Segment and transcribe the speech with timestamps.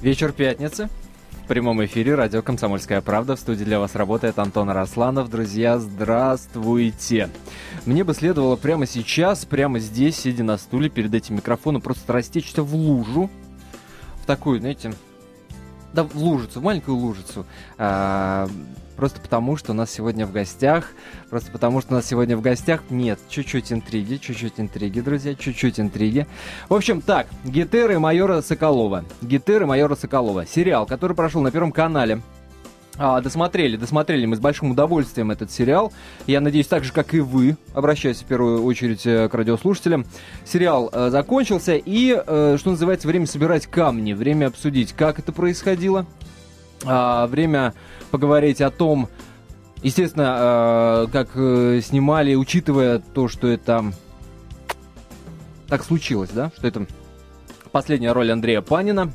[0.00, 0.88] Вечер пятницы.
[1.44, 3.34] В прямом эфире радио «Комсомольская правда».
[3.34, 5.28] В студии для вас работает Антон Арасланов.
[5.28, 7.28] Друзья, здравствуйте.
[7.84, 12.62] Мне бы следовало прямо сейчас, прямо здесь, сидя на стуле перед этим микрофоном, просто растечься
[12.62, 13.28] в лужу.
[14.22, 14.92] В такую, знаете,
[15.92, 17.46] да, в лужицу, в маленькую лужицу.
[17.78, 18.48] А,
[18.96, 20.90] просто потому, что у нас сегодня в гостях,
[21.30, 25.80] просто потому, что у нас сегодня в гостях нет, чуть-чуть интриги, чуть-чуть интриги, друзья, чуть-чуть
[25.80, 26.26] интриги.
[26.68, 29.04] В общем, так, Гетеры майора Соколова.
[29.22, 30.46] Гетеры майора Соколова.
[30.46, 32.20] Сериал, который прошел на Первом канале.
[33.00, 35.92] А, досмотрели, досмотрели мы с большим удовольствием этот сериал.
[36.26, 40.04] Я надеюсь, так же, как и вы, обращаюсь в первую очередь э, к радиослушателям.
[40.44, 46.06] Сериал э, закончился, и, э, что называется, время собирать камни, время обсудить, как это происходило,
[46.84, 47.72] а, время
[48.10, 49.08] поговорить о том,
[49.82, 53.92] естественно, э, как э, снимали, учитывая то, что это
[55.68, 56.86] так случилось, да, что это
[57.70, 59.12] последняя роль Андрея Панина.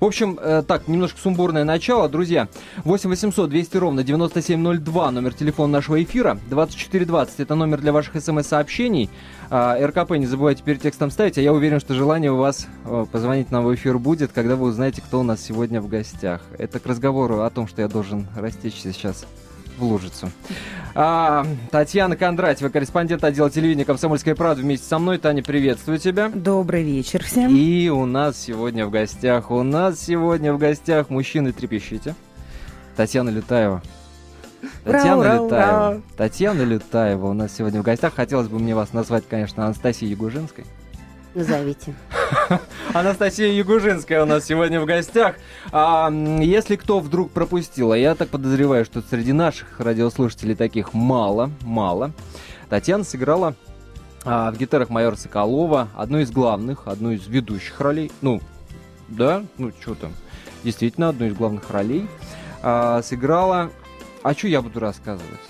[0.00, 2.08] В общем, э, так, немножко сумбурное начало.
[2.08, 2.48] Друзья,
[2.84, 6.38] 8 800 200 ровно 9702, номер телефона нашего эфира.
[6.48, 9.10] 2420, это номер для ваших смс-сообщений.
[9.50, 13.06] Э, РКП не забывайте перед текстом ставить, а я уверен, что желание у вас э,
[13.10, 16.42] позвонить нам в эфир будет, когда вы узнаете, кто у нас сегодня в гостях.
[16.58, 19.26] Это к разговору о том, что я должен растечься сейчас
[19.80, 20.30] в лужицу.
[20.94, 25.18] А, Татьяна Кондратьева, корреспондент отдела телевидения «Комсомольская правда» вместе со мной.
[25.18, 26.28] Таня, приветствую тебя.
[26.28, 27.54] Добрый вечер всем.
[27.54, 32.14] И у нас сегодня в гостях, у нас сегодня в гостях мужчины трепещите.
[32.96, 33.82] Татьяна Лютаева.
[34.84, 35.88] Татьяна ура, Лютаева.
[35.88, 36.00] ура.
[36.16, 38.14] Татьяна Лютаева у нас сегодня в гостях.
[38.14, 40.64] Хотелось бы мне вас назвать, конечно, Анастасией Ягужинской.
[41.34, 41.94] Назовите.
[42.92, 45.36] Анастасия Ягужинская у нас сегодня в гостях.
[45.70, 51.50] А, если кто вдруг пропустил, а я так подозреваю, что среди наших радиослушателей таких мало,
[51.62, 52.10] мало,
[52.68, 53.54] Татьяна сыграла
[54.24, 58.10] а, в гитарах майора Соколова одну из главных, одну из ведущих ролей.
[58.22, 58.40] Ну,
[59.06, 60.12] да, ну что там,
[60.64, 62.08] действительно, одну из главных ролей.
[62.62, 63.70] А, сыграла...
[64.22, 65.40] А что я буду рассказывать?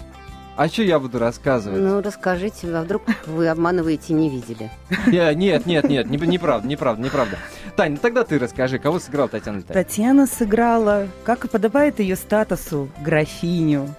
[0.60, 1.80] А что я буду рассказывать?
[1.80, 4.70] Ну, расскажите, а вдруг вы обманываете и не видели?
[5.06, 7.38] Я- Нет, нет, нет, не- неправда, неправда, неправда.
[7.76, 9.82] Тань, ну тогда ты расскажи, кого сыграл Татьяна Лютаева?
[9.82, 13.94] Татьяна сыграла, как и подобает ее статусу, графиню.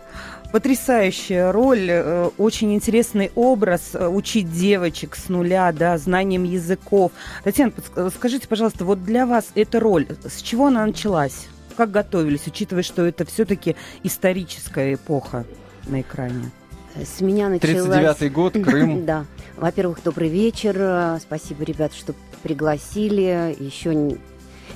[0.52, 7.12] Потрясающая роль, э, очень интересный образ, э, учить девочек с нуля, да, знанием языков.
[7.44, 11.48] Татьяна, э, скажите, пожалуйста, вот для вас эта роль, с чего она началась?
[11.76, 15.44] Как готовились, учитывая, что это все-таки историческая эпоха
[15.86, 16.52] на экране?
[16.96, 17.88] С меня началась...
[17.88, 19.06] 39-й год, Крым.
[19.06, 19.25] Да.
[19.58, 21.19] Во-первых, добрый вечер.
[21.22, 23.56] Спасибо, ребят, что пригласили.
[23.59, 24.18] Еще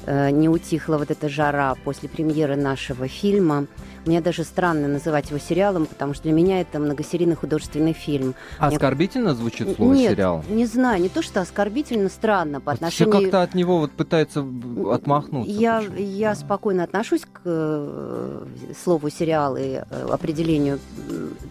[0.05, 3.67] не, э, не утихла вот эта жара после премьеры нашего фильма.
[4.05, 8.35] Мне даже странно называть его сериалом, потому что для меня это многосерийный художественный фильм.
[8.59, 10.43] Оскорбительно звучит слово Нет, сериал?
[10.47, 13.21] не знаю, не то, что оскорбительно, странно по Вот Все отношению...
[13.23, 15.51] как-то от него вот пытаются в- отмахнуться.
[15.51, 16.01] Я, почему-то.
[16.03, 18.45] я спокойно отношусь к э,
[18.83, 20.79] слову сериал и э, определению.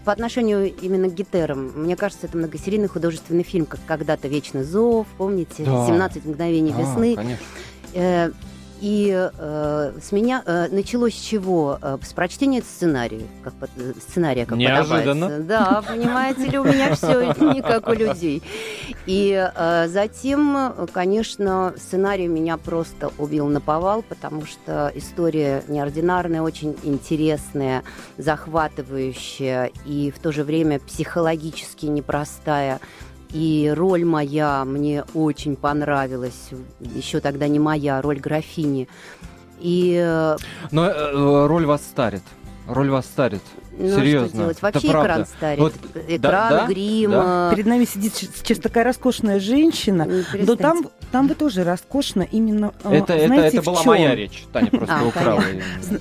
[0.05, 5.07] По отношению именно к гитерам, мне кажется, это многосерийный художественный фильм, как когда-то «Вечный зов»,
[5.17, 5.63] помните?
[5.65, 5.87] Да.
[5.89, 7.15] «17 мгновений А, весны».
[7.15, 7.43] конечно.
[7.95, 8.31] Э,
[8.81, 11.79] и э, с меня э, началось с чего?
[11.81, 15.27] Э, с прочтения сценария, как, э, сценария, как Неожиданно.
[15.27, 15.43] подобается.
[15.43, 18.43] Да, понимаете ли, у меня все не как у людей.
[19.05, 26.75] И э, затем, конечно, сценарий меня просто убил на повал, потому что история неординарная, очень
[26.83, 27.83] интересная,
[28.17, 32.81] захватывающая и в то же время психологически непростая.
[33.35, 36.51] И роль моя мне очень понравилась.
[36.79, 38.87] Еще тогда не моя, роль графини.
[39.59, 40.37] И э,
[40.71, 42.23] Но э, роль вас старит.
[42.65, 43.41] Роль вас старит.
[43.77, 44.27] ну, Серьезно.
[44.29, 44.57] что делать?
[44.57, 45.07] Это Вообще правда.
[45.11, 45.59] экран старит.
[45.59, 45.73] Вот,
[46.07, 47.11] экран, да, грим.
[47.11, 47.49] да.
[47.51, 52.73] э, Перед нами сидит сейчас такая роскошная женщина, но там, там вы тоже роскошно именно.
[52.83, 53.85] э, Это, это, знаете, это в была чём?
[53.87, 54.43] моя речь.
[54.51, 55.43] Таня просто А, украла.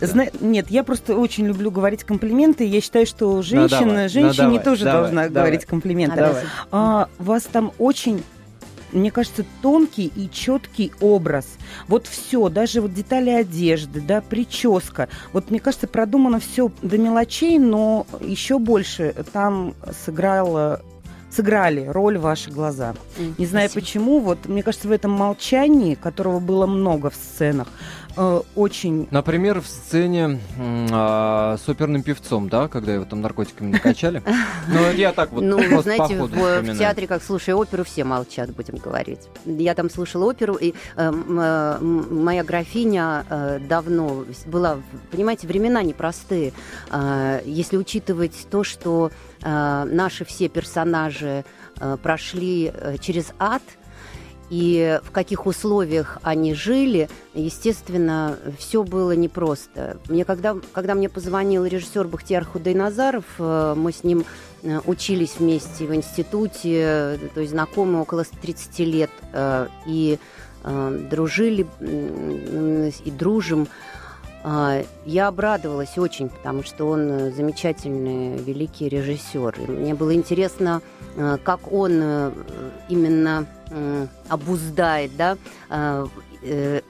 [0.01, 2.65] Зна- Нет, я просто очень люблю говорить комплименты.
[2.65, 5.31] Я считаю, что женщина, давай, ну женщине давай, тоже давай, должна давай.
[5.51, 6.17] говорить комплименты.
[6.17, 6.43] Давай.
[6.71, 8.23] А, у вас там очень,
[8.93, 11.47] мне кажется, тонкий и четкий образ.
[11.89, 15.09] Вот все, даже вот детали одежды, да, прическа.
[15.33, 19.75] Вот мне кажется, продумано все до мелочей, но еще больше там
[20.05, 20.81] сыграла
[21.35, 22.95] сыграли роль ваши глаза.
[23.19, 23.85] М, Не знаю спасибо.
[23.87, 27.69] почему, вот мне кажется, в этом молчании, которого было много в сценах,
[28.17, 30.41] э, очень Например, в сцене
[30.93, 34.23] а, с оперным певцом, да, когда его там наркотиками накачали.
[34.69, 38.77] Ну, я так вот ну, вы знаете, в, театре, как слушая оперу, все молчат, будем
[38.77, 39.21] говорить.
[39.45, 44.79] Я там слушала оперу, и э, э, моя графиня э, давно была,
[45.11, 46.53] понимаете, времена непростые.
[46.91, 49.11] Э, если учитывать то, что
[49.43, 51.45] э, наши все персонажи
[51.79, 53.63] э, прошли э, через ад,
[54.51, 59.97] и в каких условиях они жили, естественно, все было непросто.
[60.09, 64.25] Мне когда, когда мне позвонил режиссер Бахтияр Худайназаров, э, мы с ним
[64.63, 70.19] э, учились вместе в институте, то есть знакомы около 30 лет, э, и
[71.11, 73.69] дружили, и дружим.
[75.05, 79.59] Я обрадовалась очень, потому что он замечательный, великий режиссер.
[79.69, 80.81] Мне было интересно,
[81.45, 82.33] как он
[82.89, 83.47] именно
[84.29, 85.37] обуздает, да,
[85.69, 86.07] а,
[86.43, 86.81] э,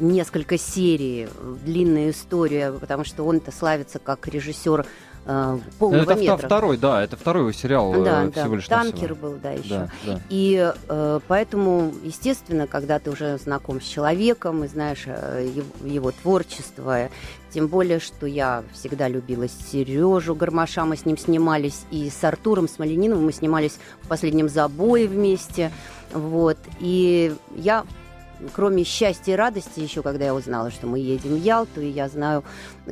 [0.00, 1.28] несколько серий,
[1.64, 4.86] длинная история, потому что он-то славится как режиссер
[5.24, 6.46] э, полного это метра.
[6.46, 8.54] второй, да, это второй сериал да, э, всего да.
[8.56, 9.68] лишь Танкер был, да, еще.
[9.68, 10.20] Да, да.
[10.28, 16.12] И э, поэтому, естественно, когда ты уже знаком с человеком и знаешь э, его, его
[16.12, 17.08] творчество,
[17.50, 22.66] тем более, что я всегда любила Сережу Гармаша, мы с ним снимались, и с Артуром
[22.66, 25.70] Смолениновым мы снимались в последнем забое вместе.
[26.14, 26.56] Вот.
[26.80, 27.84] И я
[28.54, 32.08] кроме счастья и радости, еще когда я узнала, что мы едем в Ялту, и я
[32.08, 32.44] знаю,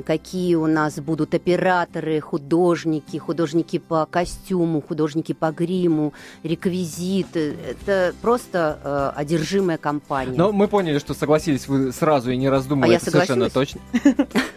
[0.05, 6.13] какие у нас будут операторы, художники, художники по костюму, художники по гриму,
[6.43, 7.37] реквизит.
[7.37, 10.35] Это просто э, одержимая компания.
[10.37, 12.95] Но мы поняли, что согласились вы сразу и не раздумывая.
[12.95, 13.81] А это совершенно точно.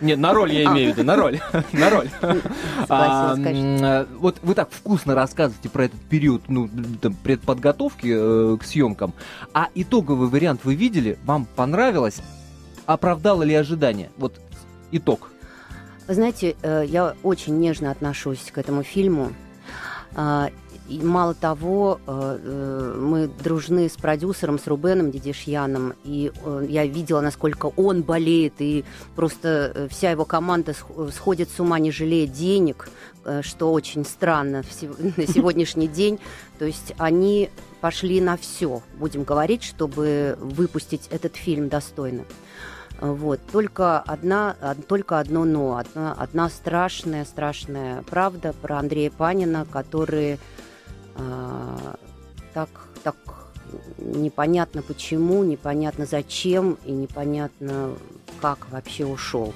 [0.01, 1.39] Нет, на роль я имею в виду, на роль.
[1.74, 2.10] На роль.
[2.89, 3.36] А,
[4.18, 6.69] вот вы так вкусно рассказываете про этот период ну,
[7.24, 9.13] предподготовки э, к съемкам,
[9.54, 12.22] а итоговый вариант вы видели, вам понравилось,
[12.86, 14.10] оправдало ли ожидания?
[14.18, 14.42] Вот
[14.92, 15.32] итог.
[16.08, 19.32] Вы знаете, э, я очень нежно отношусь к этому фильму.
[20.90, 26.32] И мало того, э, э, мы дружны с продюсером, с Рубеном Дедишьяном, и
[26.68, 28.84] я видела, насколько он болеет, и
[29.16, 30.74] просто вся его команда
[31.12, 32.90] сходит с ума, не жалея денег,
[33.42, 34.64] что очень странно
[35.18, 36.20] на сегодняшний день.
[36.60, 37.50] То есть они
[37.80, 42.24] пошли на все, будем говорить, чтобы выпустить этот фильм достойно.
[43.02, 43.42] Вот.
[43.52, 44.56] Только, одна,
[44.88, 50.38] только одно но, одна, одна страшная, страшная правда про Андрея Панина, который э,
[52.54, 52.69] так,
[53.04, 53.15] так
[53.98, 57.95] непонятно почему, непонятно зачем и непонятно
[58.42, 59.54] как вообще ушел.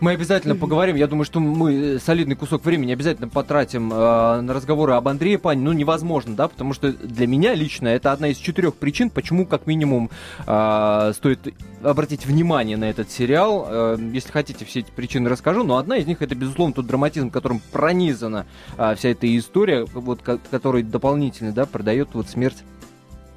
[0.00, 0.96] Мы обязательно поговорим.
[0.96, 5.62] Я думаю, что мы солидный кусок времени обязательно потратим э, на разговоры об Андрее Пане.
[5.62, 9.66] Ну, невозможно, да, потому что для меня лично это одна из четырех причин, почему, как
[9.66, 10.10] минимум,
[10.46, 13.66] э, стоит обратить внимание на этот сериал.
[13.68, 17.30] Э, если хотите, все эти причины расскажу, но одна из них это, безусловно, тот драматизм,
[17.30, 18.46] которым пронизана
[18.78, 22.64] э, вся эта история, вот, который дополнительно, да, продает вот смерть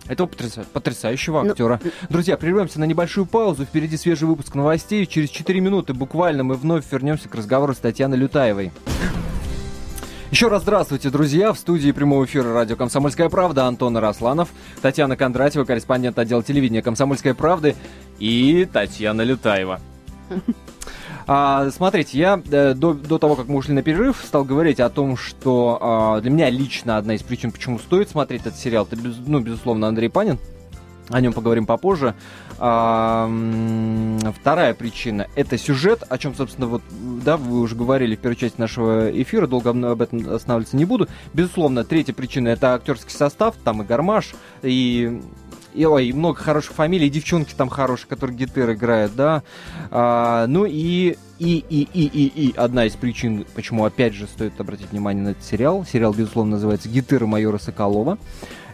[0.09, 0.65] этого потряса...
[0.73, 1.79] потрясающего ну, актера.
[1.81, 1.91] Ну...
[2.09, 3.63] Друзья, прервемся на небольшую паузу.
[3.63, 5.05] Впереди свежий выпуск новостей.
[5.05, 8.71] Через 4 минуты буквально мы вновь вернемся к разговору с Татьяной Лютаевой.
[10.31, 11.53] Еще раз здравствуйте, друзья.
[11.53, 14.49] В студии прямого эфира радио «Комсомольская правда» Антон Росланов,
[14.81, 17.75] Татьяна Кондратьева, корреспондент отдела телевидения «Комсомольской правды»
[18.19, 19.79] и Татьяна Лютаева.
[21.31, 24.89] А, смотрите, я э, до, до того, как мы ушли на перерыв, стал говорить о
[24.89, 28.99] том, что а, для меня лично одна из причин, почему стоит смотреть этот сериал, это,
[28.99, 30.39] без, ну, безусловно, Андрей Панин.
[31.09, 32.15] О нем поговорим попозже.
[32.57, 33.29] А,
[34.39, 36.81] вторая причина– это сюжет, о чем, собственно, вот,
[37.23, 41.07] да, вы уже говорили в первой части нашего эфира, долго об этом останавливаться не буду.
[41.35, 44.33] Безусловно, третья причина– это актерский состав, там и Гармаш,
[44.63, 45.21] и
[45.73, 49.43] и, ой, много хороших фамилий, и девчонки там хорошие, которые гитары играют, да.
[49.91, 54.59] А, ну и, и, и, и, и, и одна из причин, почему опять же стоит
[54.59, 58.17] обратить внимание на этот сериал, сериал, безусловно, называется «Гитары майора Соколова»,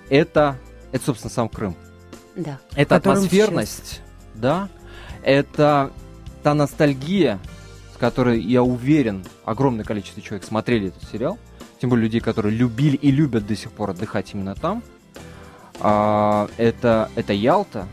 [0.10, 0.58] это,
[0.92, 1.76] это, собственно, сам Крым.
[2.36, 2.60] Да.
[2.76, 4.02] Это атмосферность, сейчас...
[4.36, 4.70] да,
[5.24, 5.92] это
[6.44, 7.40] та ностальгия,
[7.94, 11.38] с которой, я уверен, огромное количество человек смотрели этот сериал,
[11.82, 14.82] тем более людей, которые любили и любят до сих пор отдыхать именно там–
[15.80, 17.88] а, это, это Ялта,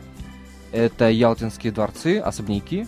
[0.73, 2.87] это ялтинские дворцы, особняки,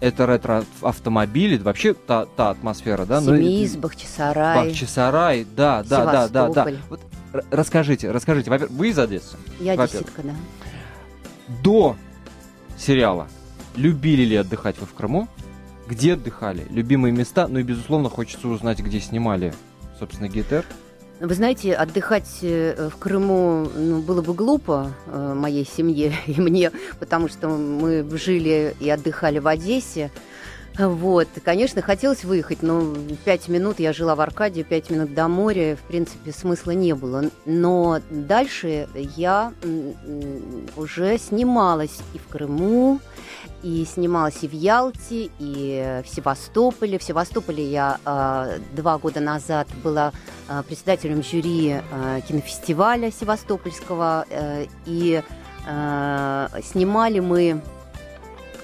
[0.00, 3.20] это ретро-автомобили, вообще та, та атмосфера, да?
[3.20, 4.68] Семииз, ну, Бахчисарай.
[4.68, 6.72] Бахчисарай, да, да, да, да, да.
[6.90, 7.00] Вот,
[7.50, 9.36] расскажите, расскажите, во-первых, вы из Одессы?
[9.60, 10.34] Я одесситка, да.
[11.62, 11.96] До
[12.76, 13.28] сериала
[13.76, 15.28] любили ли отдыхать вы в Крыму?
[15.88, 16.66] Где отдыхали?
[16.70, 17.48] Любимые места?
[17.48, 19.52] Ну и, безусловно, хочется узнать, где снимали,
[19.98, 20.64] собственно, ГТР.
[21.22, 26.72] Вы знаете, отдыхать э, в Крыму ну, было бы глупо э, моей семье и мне,
[26.98, 30.10] потому что мы жили и отдыхали в Одессе.
[30.78, 35.76] Вот, конечно, хотелось выехать, но пять минут я жила в Аркадии, пять минут до моря,
[35.76, 37.24] в принципе, смысла не было.
[37.44, 39.52] Но дальше я
[40.76, 43.00] уже снималась и в Крыму,
[43.62, 46.98] И снималась и в Ялте, и в Севастополе.
[46.98, 50.12] В Севастополе я э, два года назад была
[50.48, 54.24] э, председателем жюри э, кинофестиваля Севастопольского.
[54.30, 55.22] Э, и
[55.66, 57.60] э, снимали мы...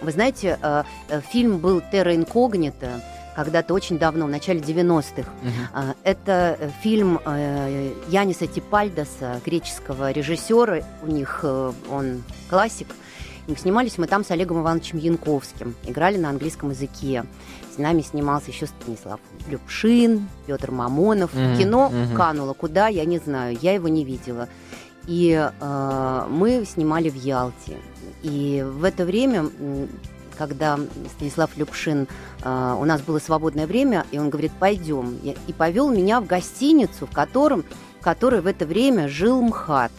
[0.02, 0.84] Вы знаете, э,
[1.30, 3.00] фильм был «Терра инкогнита»,
[3.38, 5.22] когда-то очень давно, в начале 90-х.
[5.22, 5.96] Uh-huh.
[6.02, 10.82] Это э, фильм э, Яниса Типальдаса, греческого режиссера.
[11.04, 12.88] У них э, он классик.
[13.56, 15.76] Снимались мы там с Олегом Ивановичем Янковским.
[15.86, 17.24] Играли на английском языке.
[17.72, 21.32] С нами снимался еще Станислав Любшин, Петр Мамонов.
[21.32, 21.56] Uh-huh.
[21.56, 22.16] Кино uh-huh.
[22.16, 22.54] кануло.
[22.54, 23.56] Куда, я не знаю.
[23.62, 24.48] Я его не видела.
[25.08, 27.78] И э, мы снимали в Ялте.
[28.22, 29.50] И в это время
[30.36, 30.78] когда
[31.16, 32.06] Станислав Любшин,
[32.44, 35.18] э, у нас было свободное время, и он говорит, пойдем.
[35.24, 37.64] И повел меня в гостиницу, в котором,
[37.98, 39.90] в которой в это время жил МХАТ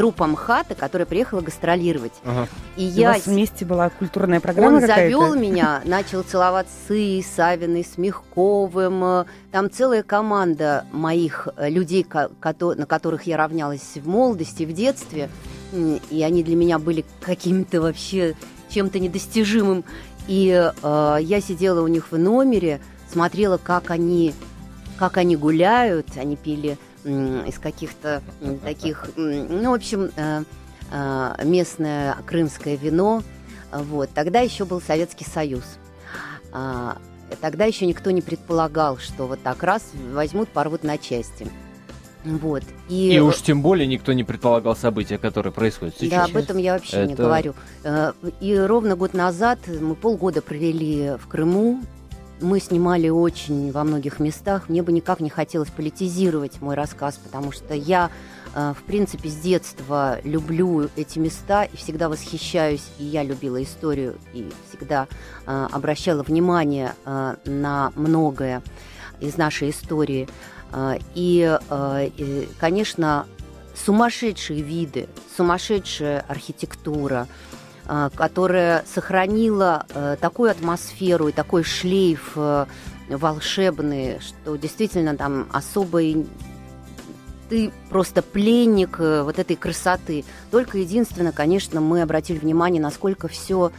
[0.00, 2.14] трупа МХАТа, которая приехала гастролировать.
[2.24, 2.48] Ага.
[2.78, 3.12] И У я...
[3.12, 9.26] вас вместе была культурная программа Он завел меня, начал целоваться с Савиной, с Мягковым.
[9.52, 15.28] Там целая команда моих э, людей, на которых я равнялась в молодости, в детстве.
[16.08, 18.36] И они для меня были какими-то вообще
[18.70, 19.84] чем-то недостижимым.
[20.28, 20.48] И
[20.82, 22.80] э, я сидела у них в номере,
[23.12, 24.32] смотрела, как они,
[24.98, 28.22] как они гуляют, они пили э, из каких-то
[28.62, 30.42] таких, ну, в общем, э,
[30.90, 33.22] э, местное крымское вино.
[33.72, 34.10] Вот.
[34.14, 35.62] Тогда еще был Советский Союз.
[36.52, 36.98] А,
[37.40, 41.46] тогда еще никто не предполагал, что вот так раз возьмут, порвут на части.
[42.24, 42.62] Вот.
[42.88, 46.10] И, и уж тем более никто не предполагал события, которые происходят сейчас.
[46.10, 47.06] Да, об этом я вообще Это...
[47.06, 47.54] не говорю.
[47.82, 51.80] Э, и ровно год назад мы полгода провели в Крыму.
[52.40, 54.68] Мы снимали очень во многих местах.
[54.68, 58.10] Мне бы никак не хотелось политизировать мой рассказ, потому что я,
[58.54, 62.84] э, в принципе, с детства люблю эти места и всегда восхищаюсь.
[62.98, 65.06] И я любила историю и всегда
[65.46, 68.62] э, обращала внимание на многое
[69.20, 70.28] из нашей истории.
[71.14, 71.58] И,
[72.58, 73.26] конечно,
[73.74, 77.26] сумасшедшие виды, сумасшедшая архитектура,
[78.14, 79.86] которая сохранила
[80.20, 82.36] такую атмосферу и такой шлейф
[83.08, 86.26] волшебный, что действительно там особый
[87.48, 90.24] ты просто пленник вот этой красоты.
[90.52, 93.72] Только единственное, конечно, мы обратили внимание, насколько все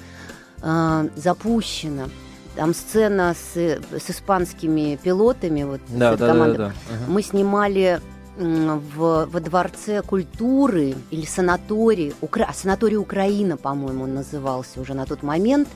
[0.62, 2.10] э, запущено.
[2.56, 6.58] Там сцена с, с испанскими пилотами, вот да, с да, командой.
[6.58, 6.96] Да, да, да.
[7.08, 8.02] Мы снимали
[8.38, 12.46] в, во дворце культуры или санаторий, Укра...
[12.50, 15.68] А, санаторий Украина, по-моему, он назывался уже на тот момент.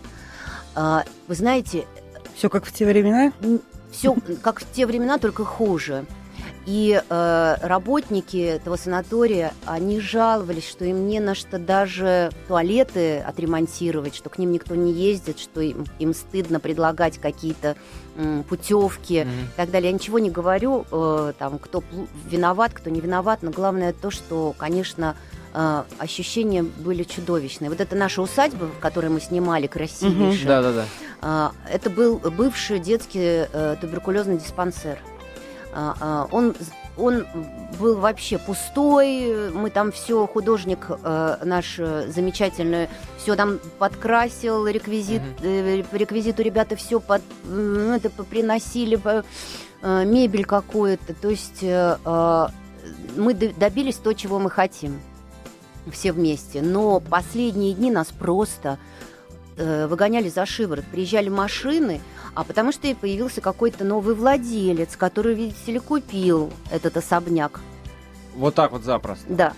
[0.74, 1.86] А, вы знаете...
[2.36, 3.32] Все как в те времена?
[3.92, 6.06] Все как в те времена, только хуже.
[6.66, 14.16] И э, работники этого санатория, они жаловались, что им не на что даже туалеты отремонтировать,
[14.16, 17.76] что к ним никто не ездит, что им, им стыдно предлагать какие-то
[18.16, 19.44] э, путевки mm-hmm.
[19.44, 19.92] и так далее.
[19.92, 21.84] Я ничего не говорю, э, там, кто
[22.28, 25.16] виноват, кто не виноват, но главное то, что, конечно,
[25.54, 27.70] э, ощущения были чудовищные.
[27.70, 30.48] Вот это наша усадьба, в которой мы снимали, красивейшая.
[30.48, 30.72] Да, да,
[31.22, 31.52] да.
[31.72, 34.98] Это был бывший детский э, туберкулезный диспансер.
[35.76, 36.56] А, а, он
[36.98, 37.28] он
[37.80, 45.22] был вообще пустой, мы там все, художник э, наш э, замечательный, все там подкрасил, реквизит,
[45.42, 52.48] э, реквизиту ребята все под, это приносили, э, мебель какую-то, то есть э, э,
[53.18, 55.02] мы добились то, чего мы хотим,
[55.92, 58.80] все вместе, но последние дни нас просто
[59.58, 62.00] э, выгоняли за шиворот, приезжали машины,
[62.36, 67.62] а потому что и появился какой-то новый владелец, который, видите ли, купил этот особняк.
[68.36, 69.26] Вот так вот запросто.
[69.30, 69.54] Да.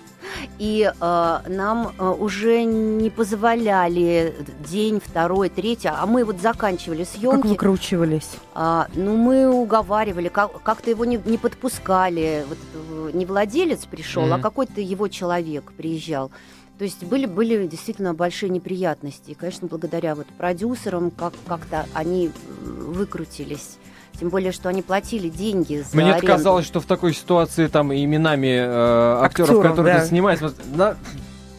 [0.60, 4.36] И э, нам э, уже не позволяли
[4.70, 7.42] день, второй, третий, а мы вот заканчивали съемки.
[7.42, 8.30] Как выкручивались?
[8.54, 12.46] А, ну, мы уговаривали, как- как-то его не, не подпускали.
[12.48, 14.36] Вот, э, не владелец пришел, mm-hmm.
[14.36, 16.30] а какой-то его человек приезжал.
[16.78, 19.32] То есть были, были действительно большие неприятности.
[19.32, 22.32] И, конечно, благодаря вот продюсерам как- как-то они
[22.62, 23.78] выкрутились.
[24.20, 26.28] Тем более, что они платили деньги за Мне аренду.
[26.28, 30.02] казалось, что в такой ситуации там именами э, актеров, актеров, которые да.
[30.02, 30.40] ты снимаешь,
[30.74, 30.98] на...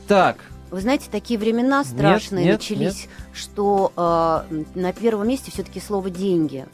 [0.06, 0.38] так.
[0.70, 3.10] Вы знаете, такие времена страшные нет, нет, начались, нет.
[3.32, 6.66] что э, на первом месте все-таки слово деньги.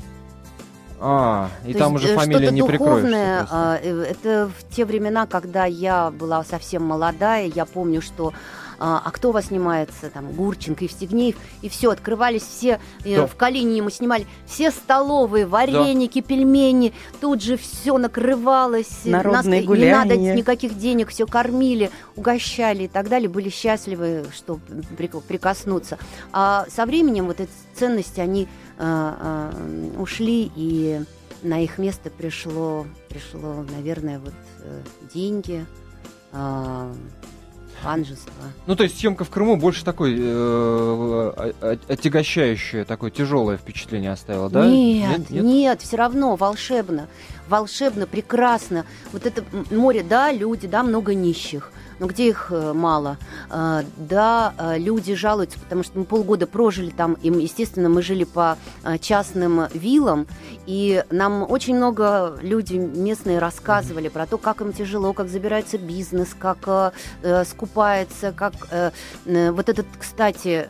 [1.07, 4.87] А, и То там есть, уже э, фамилия не духовное, а, э, это в те
[4.87, 8.33] времена, когда я была совсем молодая, я помню, что
[8.79, 13.27] а, а кто у вас снимается, там, Гурченко, Евстигнеев, и все, открывались все, э, да.
[13.27, 16.27] в Калинине мы снимали, все столовые, вареники, да.
[16.27, 19.87] пельмени, тут же все накрывалось, Народные нас, гуляния.
[19.87, 24.61] не надо никаких денег, все кормили, угощали и так далее, были счастливы, что
[25.29, 25.99] прикоснуться.
[26.33, 31.01] А со временем вот эти ценности, они э, э, ушли, и
[31.43, 34.81] на их место пришло, пришло наверное, вот э,
[35.13, 35.65] деньги,
[37.81, 38.33] э, ханжество.
[38.67, 41.53] Ну, то есть съемка в Крыму больше такой э,
[41.89, 44.67] отягощающее, такое тяжелое впечатление оставила, да?
[44.67, 47.09] Нет, нет, нет, нет, все равно волшебно,
[47.49, 48.85] волшебно, прекрасно.
[49.13, 53.17] Вот это море, да, люди, да, много нищих– но где их э, мало?
[53.51, 58.25] Э, да, э, люди жалуются, потому что мы полгода прожили там, и, естественно, мы жили
[58.25, 58.57] по
[59.01, 60.27] частным виллам,
[60.67, 66.35] и нам очень много люди местные рассказывали про то, как им тяжело, как забирается бизнес,
[66.39, 66.93] как
[67.47, 68.55] скупается, как...
[69.25, 70.67] Вот этот, кстати,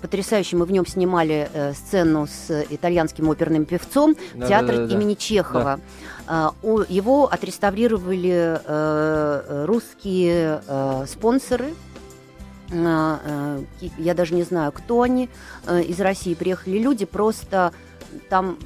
[0.00, 5.14] потрясающий, мы в нем снимали сцену с итальянским оперным певцом, да, театр да, да, имени
[5.14, 5.78] Чехова.
[5.78, 5.80] Да.
[6.32, 6.54] А,
[6.88, 11.74] его отреставрировали э, русские э, спонсоры.
[12.72, 15.28] А, э, я даже не знаю, кто они.
[15.68, 17.72] Из России приехали люди, просто
[18.28, 18.58] там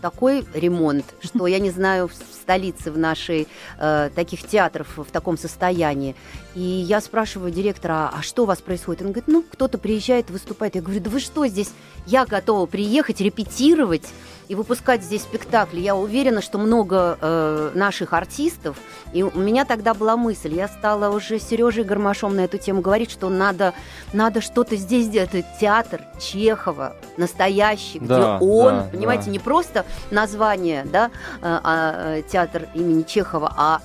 [0.00, 3.48] такой ремонт, что я не знаю в столице в нашей
[3.80, 6.14] э, таких театров в таком состоянии.
[6.54, 9.02] И я спрашиваю директора, а что у вас происходит?
[9.02, 10.76] Он говорит, ну кто-то приезжает, выступает.
[10.76, 11.72] Я говорю, да вы что здесь?
[12.06, 14.04] Я готова приехать, репетировать
[14.46, 15.80] и выпускать здесь спектакли.
[15.80, 18.76] Я уверена, что много э, наших артистов.
[19.12, 23.10] И у меня тогда была мысль, я стала уже Сережей Гармашом на эту тему говорить,
[23.10, 23.74] что надо,
[24.12, 25.30] надо что-то здесь сделать.
[25.32, 29.30] Это театр Чехова, настоящий, да, где он, да, понимаете, да.
[29.30, 33.80] не просто название, да, а, а, театр имени Чехова, а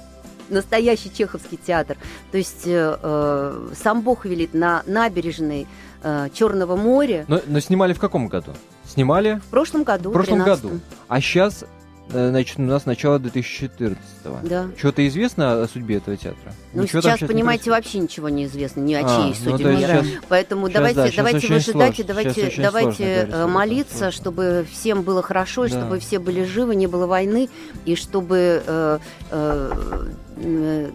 [0.49, 1.97] настоящий чеховский театр.
[2.31, 5.67] То есть э, э сам Бог велит на набережной
[6.03, 7.25] э, Черного моря.
[7.27, 8.51] Но, но снимали в каком году?
[8.85, 9.39] Снимали?
[9.47, 10.09] В прошлом году.
[10.09, 10.79] В прошлом 13 году.
[11.07, 11.63] А сейчас,
[12.09, 14.39] значит, у нас начало 2014-го.
[14.47, 14.69] Да.
[14.77, 16.53] Что-то известно о судьбе этого театра?
[16.73, 19.77] Ну, ничего сейчас, сейчас, понимаете, вообще ничего не известно, ни о а, чьей ну, судьбе.
[19.77, 24.11] Сейчас, Поэтому сейчас, давайте, да, давайте выжидать и давайте, давайте э, молиться, сложно.
[24.11, 25.69] чтобы всем было хорошо, да.
[25.69, 27.49] чтобы все были живы, не было войны,
[27.85, 28.63] и чтобы...
[28.65, 28.99] Э,
[29.31, 30.91] э, э,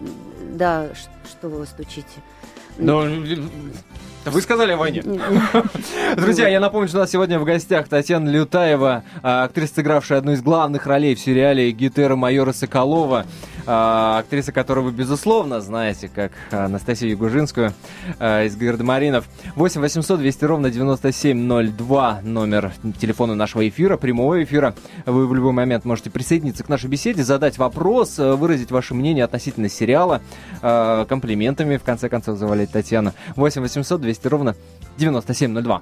[0.53, 0.89] да,
[1.29, 2.07] что вы стучите?
[2.77, 3.03] Ну,
[4.25, 5.03] вы сказали о войне.
[6.15, 10.33] Друзья, я напомню, что у нас сегодня в гостях Татьяна Лютаева, а, актриса, сыгравшая одну
[10.33, 13.25] из главных ролей в сериале «Гитера майора Соколова».
[13.67, 17.73] А, актриса, которую вы, безусловно, знаете, как Анастасию Ягужинскую
[18.19, 19.25] а, из Гардемаринов.
[19.55, 24.73] 8 800 200 ровно 9702 номер телефона нашего эфира, прямого эфира.
[25.05, 29.69] Вы в любой момент можете присоединиться к нашей беседе, задать вопрос, выразить ваше мнение относительно
[29.69, 30.21] сериала,
[30.61, 33.13] комплиментами, в конце концов, завалить Татьяну.
[33.35, 34.55] 8 800 200 200 ровно
[34.97, 35.81] 9702.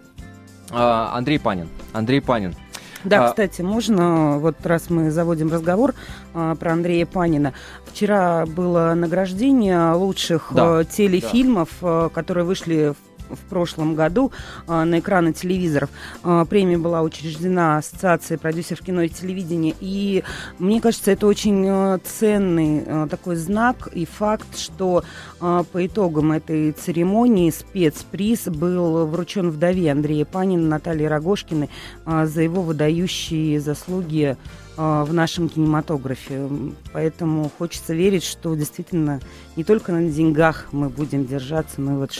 [0.72, 1.69] А, Андрей Панин.
[1.93, 2.56] Андрей Панин.
[3.04, 3.30] Да, а...
[3.30, 5.94] кстати, можно, вот раз мы заводим разговор
[6.34, 7.54] а, про Андрея Панина.
[7.86, 12.10] Вчера было награждение лучших да, а, телефильмов, да.
[12.10, 14.32] которые вышли в в прошлом году
[14.67, 15.89] э, на экраны телевизоров.
[16.24, 19.76] Э, премия была учреждена Ассоциацией продюсеров кино и телевидения.
[19.80, 20.24] И
[20.60, 25.04] мне кажется, это очень э, ценный такой знак и факт, что
[25.39, 31.69] по итогам этой церемонии спецприз был вручен вдове Андрея Панина Натальи Рогошкиной
[32.06, 34.38] за его выдающие заслуги
[34.78, 36.50] в нашем кинематографе.
[36.93, 39.19] Поэтому хочется верить, что действительно
[39.56, 42.12] не только на деньгах мы будем держаться, но и вот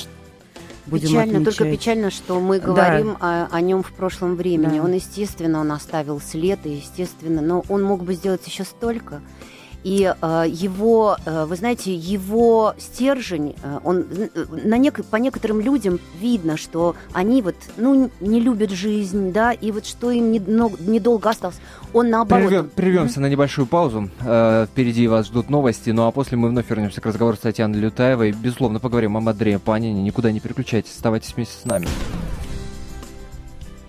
[0.86, 1.58] будем Печально, отмечать.
[1.58, 3.48] только печально, что мы говорим да.
[3.52, 4.80] о, о нем в прошлом времени.
[4.80, 4.86] Да.
[4.86, 9.22] Он, естественно, он оставил след, и, естественно, но он мог бы сделать еще столько.
[9.84, 14.06] И э, его, э, вы знаете, его стержень, э, он
[14.64, 19.72] на нек- по некоторым людям видно, что они вот, ну, не любят жизнь, да, и
[19.72, 21.58] вот что им недолго осталось.
[21.94, 22.50] Он наоборот.
[22.50, 24.10] Прервем, прервемся на небольшую паузу.
[24.22, 27.80] Э, впереди вас ждут новости, ну а после мы вновь вернемся к разговору с Татьяной
[27.80, 28.32] Лютаевой.
[28.32, 30.02] Безусловно, поговорим о Андрея Панине.
[30.02, 31.88] Никуда не переключайтесь, оставайтесь вместе с нами.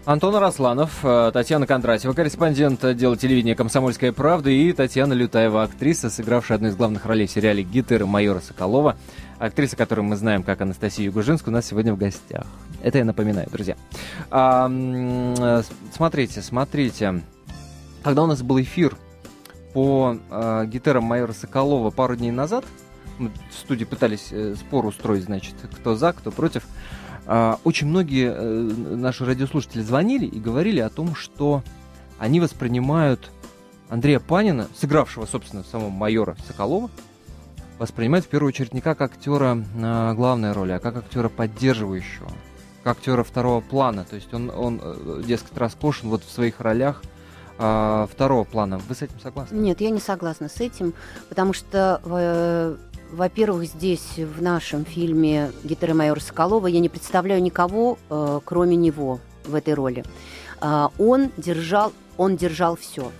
[0.04, 6.56] Антон Арасланов, э, Татьяна Кондратьева, корреспондент отдела телевидения «Комсомольская правда» и Татьяна Лютаева, актриса, сыгравшая
[6.56, 8.96] одну из главных ролей в сериале «Гитер» майора Соколова.
[9.38, 12.44] Актриса, которую мы знаем как Анастасию Гужинскую, у нас сегодня в гостях.
[12.82, 13.76] Это я напоминаю, друзья.
[14.30, 15.62] А, э,
[15.94, 17.22] смотрите, смотрите.
[18.04, 18.98] Когда у нас был эфир
[19.72, 22.66] по а, гитарам майора Соколова пару дней назад,
[23.18, 26.64] мы в студии пытались э, спор устроить, значит, кто за, кто против,
[27.26, 31.62] а, очень многие э, наши радиослушатели звонили и говорили о том, что
[32.18, 33.30] они воспринимают
[33.88, 36.90] Андрея Панина, сыгравшего, собственно, самого майора Соколова,
[37.78, 42.30] воспринимают в первую очередь не как актера э, главной роли, а как актера поддерживающего,
[42.82, 44.04] как актера второго плана.
[44.04, 47.00] То есть он, он э, дескать, роскошен вот в своих ролях
[47.58, 48.78] э, второго плана.
[48.88, 49.56] Вы с этим согласны?
[49.56, 50.94] Нет, я не согласна с этим,
[51.28, 52.76] потому что э,
[53.14, 59.20] во-первых, здесь, в нашем фильме «Гитара майора Соколова» я не представляю никого, э, кроме него
[59.44, 60.04] в этой роли.
[60.60, 63.12] Э, он держал, он держал все.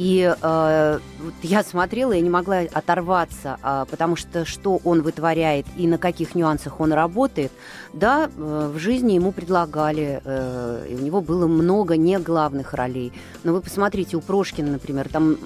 [0.00, 0.98] И э,
[1.42, 6.34] я смотрела и не могла оторваться, э, потому что что он вытворяет и на каких
[6.34, 7.52] нюансах он работает,
[7.92, 13.12] да, э, в жизни ему предлагали, э, и у него было много не главных ролей.
[13.44, 15.36] Но вы посмотрите, у Прошкина, например, там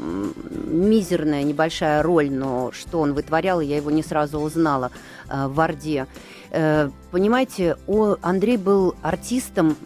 [0.69, 4.93] мизерная небольшая роль, но что он вытворял, я его не сразу узнала
[5.29, 6.07] э, в «Орде».
[6.53, 9.77] Э, понимаете, о, Андрей был артистом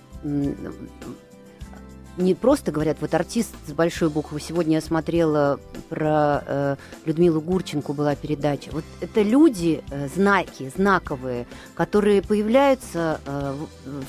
[2.19, 4.41] не просто говорят, вот артист с большой буквы.
[4.41, 8.71] Сегодня я смотрела про э, Людмилу Гурченко была передача.
[8.73, 13.55] Вот это люди, э, знаки, знаковые, которые появляются э,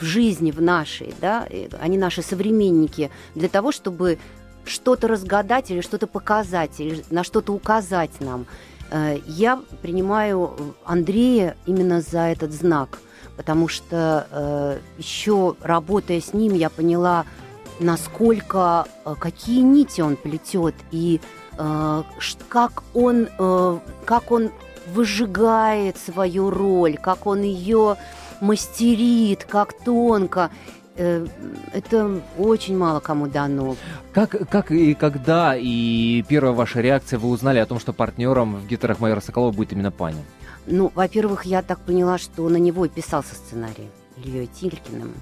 [0.01, 1.47] в, жизни в нашей, да,
[1.79, 4.17] они наши современники для того, чтобы
[4.65, 8.45] что-то разгадать или что-то показать, или на что-то указать нам.
[8.91, 12.99] Э, я принимаю Андрея именно за этот знак,
[13.37, 17.25] потому что э, еще работая с ним, я поняла,
[17.79, 21.21] насколько, э, какие нити он плетет и
[21.57, 22.03] э,
[22.47, 24.51] как он, э, как он
[24.93, 27.97] выжигает свою роль, как он ее
[28.41, 30.49] мастерит, как тонко.
[30.95, 33.77] Это очень мало кому дано.
[34.13, 38.67] Как, как и когда, и первая ваша реакция, вы узнали о том, что партнером в
[38.67, 40.23] гитарах майора Соколова будет именно Паня?
[40.65, 45.13] Ну, во-первых, я так поняла, что на него и писался сценарий Ильей Тилькиным.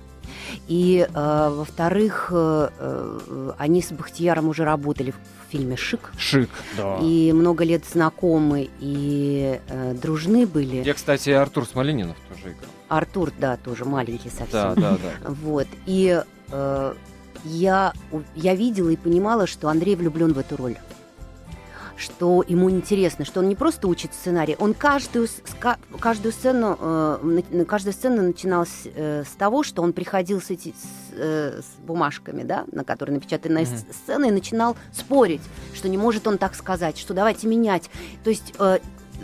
[0.67, 6.11] И, э, во-вторых, э, э, они с Бахтияром уже работали в фильме «Шик».
[6.17, 6.97] «Шик», да.
[7.01, 10.83] И много лет знакомы и э, дружны были.
[10.83, 12.71] Я, кстати, Артур Смоленинов тоже играл.
[12.89, 14.49] Артур, да, тоже маленький совсем.
[14.49, 15.29] Да, да, да.
[15.29, 15.67] Вот.
[15.85, 16.93] И э,
[17.43, 17.93] я,
[18.35, 20.77] я видела и понимала, что Андрей влюблен в эту роль
[21.97, 25.27] что ему интересно, что он не просто учит сценарий, он каждую,
[25.99, 31.13] каждую сцену, э, каждая сцена начиналась э, с того, что он приходил с, эти, с,
[31.13, 33.93] э, с бумажками, да, на которые напечатаны mm-hmm.
[33.93, 35.41] сцены, и начинал спорить,
[35.73, 37.89] что не может он так сказать, что давайте менять.
[38.23, 38.53] То есть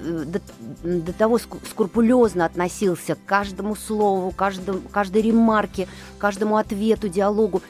[0.04, 0.42] до,
[0.84, 7.62] до того скрупулезно относился к каждому слову, каждому, каждой ремарке, каждому ответу, диалогу.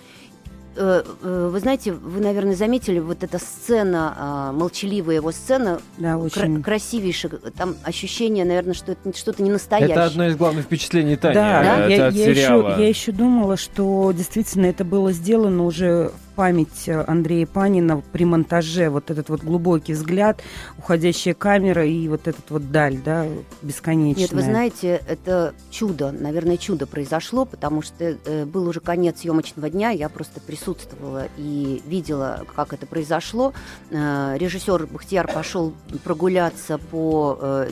[0.76, 6.18] Э, э, вы знаете, вы, наверное, заметили вот эта сцена, а, молчаливая его сцена, да,
[6.18, 6.56] очень.
[6.56, 7.32] Кра- красивейшая.
[7.56, 9.92] Там ощущение, наверное, что это что-то не настоящее.
[9.96, 11.86] Это одно из главных впечатлений Тани да, да?
[11.88, 12.72] я, от я сериала.
[12.72, 18.26] Еще, я еще думала, что действительно это было сделано уже память э, Андрея Панина при
[18.26, 20.42] монтаже, вот этот вот глубокий взгляд,
[20.78, 23.26] уходящая камера и вот этот вот даль, да,
[23.62, 24.24] бесконечная.
[24.24, 29.70] Нет, вы знаете, это чудо, наверное, чудо произошло, потому что э, был уже конец съемочного
[29.70, 33.54] дня, я просто присутствовала и видела, как это произошло.
[33.92, 37.70] Э, режиссер Бахтияр пошел прогуляться по, э,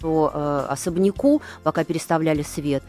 [0.00, 2.82] по э, особняку, пока переставляли свет.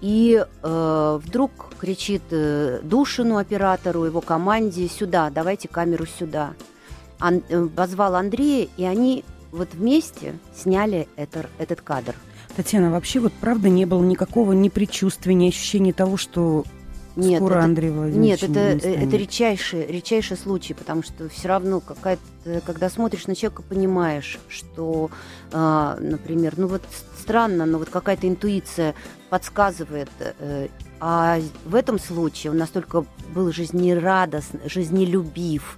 [0.00, 6.54] И э, вдруг кричит э, Душину, оператору, его команде, сюда, давайте камеру сюда.
[7.18, 12.14] Ан, э, позвал Андрея, и они вот вместе сняли это, этот кадр.
[12.54, 16.64] Татьяна, вообще вот правда не было никакого ни предчувствия, ни ощущения того, что
[17.18, 21.80] нет, скоро это, Андрей Владимирович Нет, это, это редчайший, редчайший случай, потому что все равно
[21.80, 25.10] какая-то, когда смотришь на человека, понимаешь, что,
[25.50, 26.82] э, например, ну вот
[27.18, 28.94] странно, но вот какая-то интуиция
[29.30, 30.10] подсказывает.
[30.20, 30.68] Э,
[31.00, 33.04] а в этом случае он настолько
[33.34, 35.76] был жизнерадостный, жизнелюбив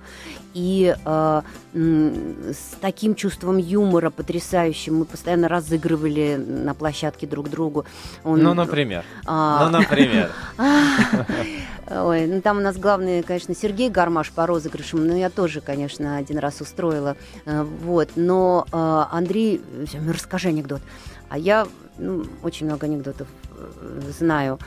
[0.54, 7.84] и э, с таким чувством юмора потрясающим мы постоянно разыгрывали на площадке друг другу.
[8.24, 9.04] Он, ну, например.
[9.26, 10.30] А, ну, например.
[11.90, 16.16] Ой, ну там у нас главный, конечно, Сергей Гармаш по розыгрышам, но я тоже, конечно,
[16.16, 17.16] один раз устроила.
[17.46, 19.60] Э, вот, но э, Андрей,
[20.08, 20.80] расскажи анекдот.
[21.28, 21.66] А я
[21.98, 24.58] ну, очень много анекдотов э, знаю.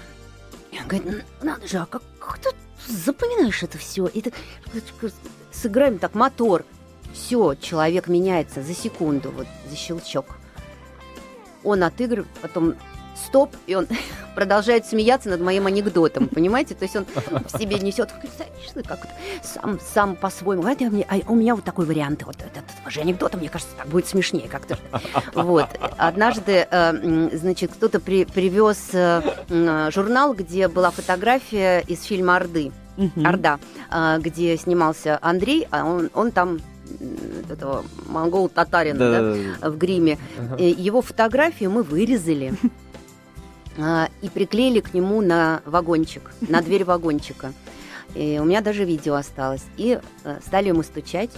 [0.71, 2.49] Я говорю, надо же, а как, как ты
[2.87, 4.07] запоминаешь это все?
[4.07, 4.33] И ты,
[5.51, 6.65] сыграем так мотор.
[7.13, 10.37] Все, человек меняется за секунду, вот за щелчок.
[11.63, 12.75] Он отыгрывает, потом
[13.15, 13.87] стоп, и он
[14.35, 16.75] продолжает смеяться над моим анекдотом, понимаете?
[16.75, 18.11] То есть он в себе несет,
[18.87, 18.99] как
[19.43, 20.63] сам, сам по-своему.
[20.63, 24.47] А, у меня вот такой вариант, вот этот же анекдота, мне кажется, так будет смешнее
[24.47, 24.77] как-то.
[25.33, 25.67] Вот.
[25.97, 29.21] Однажды, э, значит, кто-то при, привез э,
[29.91, 32.71] журнал, где была фотография из фильма «Орды».
[33.23, 33.59] Орда,
[33.91, 36.59] э, где снимался Андрей, а он, он там
[37.49, 40.17] этого монгол-татарина да, да, да, в гриме.
[40.37, 40.63] Ага.
[40.63, 42.67] Его фотографию мы вырезали а,
[43.77, 47.53] и приклеили к нему на вагончик, на дверь вагончика.
[48.15, 49.63] И у меня даже видео осталось.
[49.77, 51.31] И э, стали ему стучать.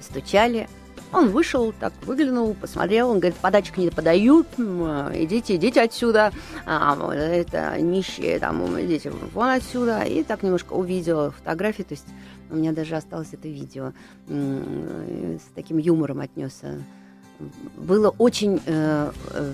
[0.00, 0.68] Стучали,
[1.12, 6.32] он вышел, так выглянул, посмотрел, он говорит, подачек не подают, идите, идите отсюда,
[6.66, 10.02] а, это нищие, там, идите вон отсюда.
[10.02, 12.06] И так немножко увидел фотографии, то есть
[12.50, 13.92] у меня даже осталось это видео,
[14.28, 16.78] с таким юмором отнесся.
[17.76, 19.52] Было очень, э, э,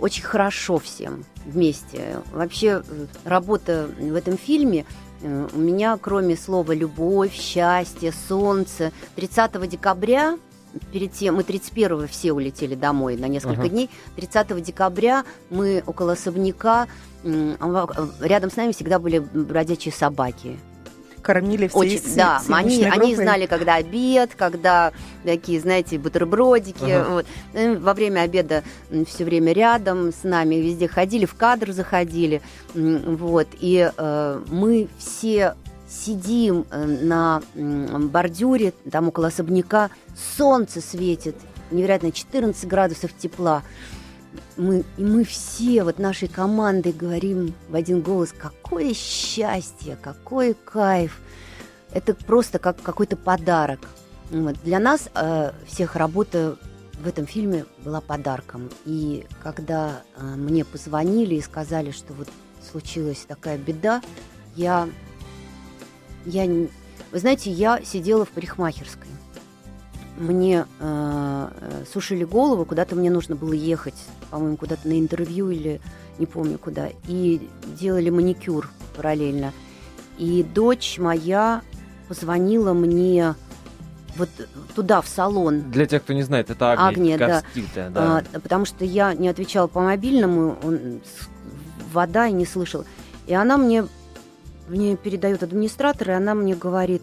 [0.00, 2.20] очень хорошо всем вместе.
[2.32, 4.84] Вообще э, работа в этом фильме
[5.22, 10.38] у меня, кроме слова «любовь», «счастье», «солнце», 30 декабря
[10.92, 13.70] перед тем, мы 31-го все улетели домой на несколько uh-huh.
[13.70, 13.90] дней.
[14.16, 16.88] 30 декабря мы около особняка,
[17.22, 20.58] рядом с нами всегда были бродячие собаки.
[21.24, 24.92] Кормили все Очень, с, Да, с они, они знали, когда обед, когда
[25.24, 26.84] такие, знаете, бутербродики.
[26.84, 27.10] Uh-huh.
[27.10, 27.26] Вот.
[27.54, 28.62] Э, во время обеда
[29.08, 32.42] все время рядом с нами, везде ходили, в кадр заходили.
[32.74, 33.48] Вот.
[33.58, 35.54] И э, мы все
[35.88, 39.90] сидим э, на бордюре, там около особняка,
[40.36, 41.36] солнце светит,
[41.70, 43.62] невероятно 14 градусов тепла.
[44.56, 51.20] Мы, и мы все вот нашей командой говорим в один голос, какое счастье, какой кайф.
[51.92, 53.80] Это просто как какой-то подарок.
[54.30, 54.56] Вот.
[54.64, 56.56] Для нас э, всех работа
[57.02, 58.70] в этом фильме была подарком.
[58.84, 62.28] И когда э, мне позвонили и сказали, что вот
[62.70, 64.02] случилась такая беда,
[64.56, 64.88] я
[66.26, 69.08] я, вы знаете, я сидела в парикмахерской.
[70.16, 73.94] Мне э, э, сушили голову, куда-то мне нужно было ехать,
[74.30, 75.80] по-моему, куда-то на интервью или
[76.18, 77.48] не помню куда, и
[77.80, 79.52] делали маникюр параллельно.
[80.16, 81.62] И дочь моя
[82.08, 83.34] позвонила мне
[84.16, 84.28] вот
[84.74, 85.70] туда, в салон.
[85.72, 87.42] Для тех, кто не знает, это Агния, Агния да.
[87.90, 88.22] да.
[88.34, 91.00] А, потому что я не отвечала по мобильному, он,
[91.92, 92.84] вода и не слышала.
[93.26, 93.84] И она мне
[94.68, 97.02] мне передает администратор, и она мне говорит,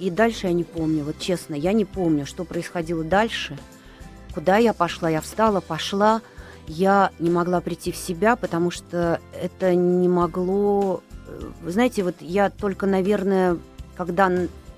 [0.00, 3.58] и дальше я не помню, вот честно, я не помню, что происходило дальше,
[4.34, 6.22] куда я пошла, я встала, пошла,
[6.66, 11.02] я не могла прийти в себя, потому что это не могло...
[11.26, 13.58] Э, вы знаете, вот я только, наверное,
[13.94, 14.32] когда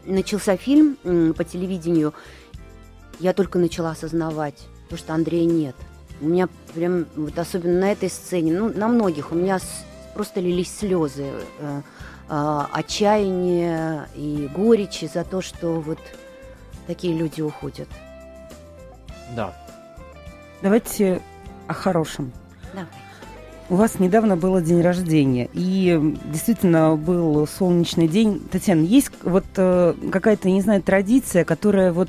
[0.05, 0.97] начался фильм
[1.35, 2.15] по телевидению,
[3.21, 5.77] я только начала осознавать, то, что Андрея нет.
[6.21, 9.61] У меня прям, вот особенно на этой сцене, ну, на многих, у меня
[10.15, 11.31] просто лились слезы.
[12.35, 15.99] Э, отчаяния и горечи за то, что вот
[16.87, 17.89] такие люди уходят.
[19.37, 19.55] Да.
[20.63, 21.21] Давайте
[21.67, 22.33] о хорошем.
[22.73, 22.89] Давай.
[23.69, 28.41] У вас недавно было день рождения, и действительно был солнечный день.
[28.51, 32.09] Татьяна, есть вот э, какая-то, не знаю, традиция, которая вот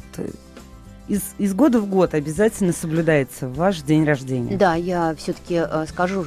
[1.07, 4.55] из, из года в год обязательно соблюдается ваш день рождения.
[4.55, 6.23] Да, я все-таки э, скажу,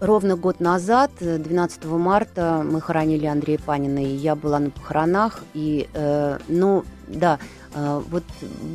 [0.00, 5.42] ровно год назад, 12 э, марта, мы хоронили Андрея Панина, и я была на похоронах,
[5.52, 7.40] и, э, ну, да,
[7.74, 8.22] э, вот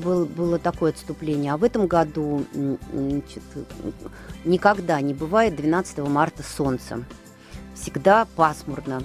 [0.03, 1.53] был, было такое отступление.
[1.53, 2.43] А в этом году
[2.91, 3.43] значит,
[4.43, 7.05] никогда не бывает 12 марта солнцем.
[7.75, 9.01] Всегда пасмурно,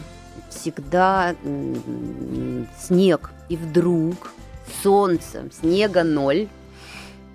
[0.50, 1.34] всегда
[2.80, 4.32] снег, и вдруг
[4.82, 6.48] солнцем, снега ноль.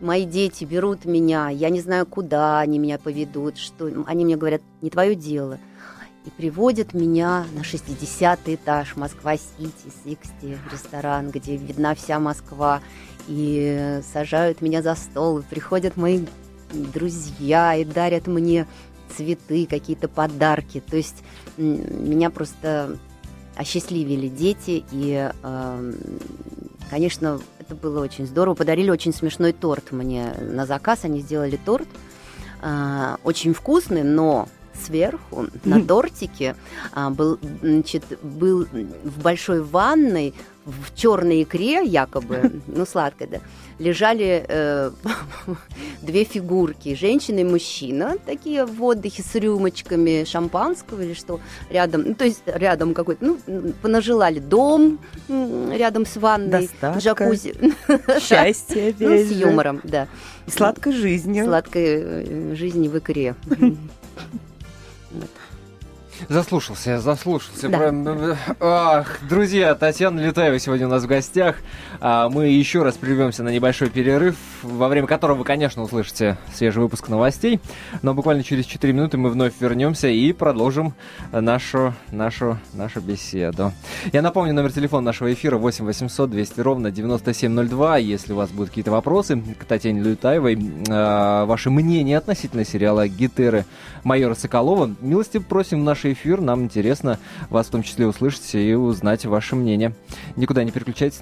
[0.02, 4.62] Мои дети берут меня, я не знаю, куда они меня поведут, что они мне говорят,
[4.82, 5.60] не твое дело.
[6.26, 12.82] И приводят меня на 60 этаж Москва-Сити, Sixty, ресторан, где видна вся Москва.
[13.28, 16.26] И сажают меня за стол, и приходят мои
[16.74, 18.68] друзья и дарят мне
[19.16, 20.82] цветы, какие-то подарки.
[20.82, 21.24] То есть
[21.58, 22.98] меня просто
[23.56, 25.94] осчастливили дети, и э,
[26.90, 28.56] Конечно, это было очень здорово.
[28.56, 31.00] Подарили очень смешной торт мне на заказ.
[31.04, 31.88] Они сделали торт.
[32.62, 34.48] Э, очень вкусный, но
[34.84, 36.56] сверху на тортике
[36.92, 38.66] а, был, значит, был
[39.04, 40.34] в большой ванной
[40.66, 43.38] в черной икре, якобы, ну, сладкой, да,
[43.80, 44.92] лежали э,
[46.02, 52.16] две фигурки, женщина и мужчина, такие в отдыхе с рюмочками шампанского или что, рядом, ну,
[52.16, 57.56] то есть рядом какой-то, ну, понажелали дом рядом с ванной, Достатка, джакузи.
[58.22, 60.08] Счастье, Ну, с юмором, да.
[60.48, 61.46] И сладкой жизнью.
[61.46, 63.36] Сладкой э, жизни в икре.
[66.30, 67.70] Заслушался, заслушался.
[67.70, 67.78] Да.
[67.78, 68.38] Прям...
[68.60, 71.58] Ах, друзья, Татьяна Летаева сегодня у нас в гостях.
[72.00, 74.36] А, мы еще раз прервемся на небольшой перерыв.
[74.62, 77.60] во время которого вы, конечно, услышите свежий выпуск новостей.
[78.02, 80.94] Но буквально через 4 минуты мы вновь вернемся и продолжим
[81.32, 83.72] нашу, нашу, нашу беседу.
[84.12, 87.98] Я напомню, номер телефона нашего эфира 8 800 200 ровно 9702.
[87.98, 93.66] Если у вас будут какие-то вопросы к Татьяне Лютаевой, э, ваше мнение относительно сериала «Гитеры»
[94.04, 96.42] майора Соколова, милости просим в наш эфир.
[96.42, 99.94] Нам интересно вас в том числе услышать и узнать ваше мнение.
[100.36, 101.22] Никуда не переключайтесь.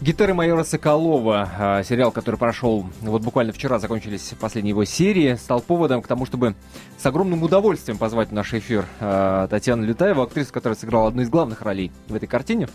[0.00, 5.60] Гитары майора Соколова, а, сериал, который прошел, вот буквально вчера закончились последние его серии, стал
[5.60, 6.54] поводом к тому, чтобы
[6.96, 11.28] с огромным удовольствием позвать в наш эфир а, Татьяну Лютаеву, актрису, которая сыграла одну из
[11.28, 12.68] главных ролей в этой картине.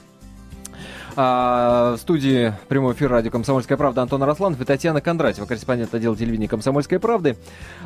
[1.18, 6.16] А, в студии прямого эфира радио «Комсомольская правда» Антон Арасланов и Татьяна Кондратьева, корреспондент отдела
[6.16, 7.38] телевидения «Комсомольской правды».